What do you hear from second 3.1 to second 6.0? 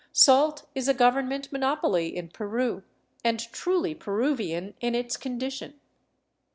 and truly Peruvian in its condition.